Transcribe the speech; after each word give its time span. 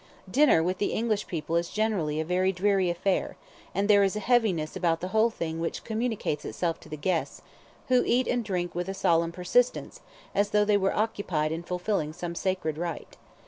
Dinner 0.27 0.63
with 0.63 0.79
the 0.79 0.93
English 0.93 1.27
people 1.27 1.55
is 1.57 1.69
generally 1.69 2.19
a 2.19 2.25
very 2.25 2.51
dreary 2.51 2.89
affair, 2.89 3.37
and 3.75 3.87
there 3.87 4.01
is 4.03 4.15
a 4.15 4.19
heaviness 4.19 4.75
about 4.75 4.99
the 4.99 5.09
whole 5.09 5.29
thing 5.29 5.59
which 5.59 5.83
communicates 5.83 6.43
itself 6.43 6.79
to 6.79 6.89
the 6.89 6.97
guests, 6.97 7.43
who 7.87 8.01
eat 8.03 8.25
and 8.27 8.43
drink 8.43 8.73
with 8.73 8.89
a 8.89 8.95
solemn 8.95 9.31
persistence, 9.31 10.01
as 10.33 10.49
though 10.49 10.65
they 10.65 10.75
were 10.75 10.97
occupied 10.97 11.51
in 11.51 11.61
fulfilling 11.61 12.13
some 12.13 12.33
sacred 12.33 12.79
rite. 12.79 13.15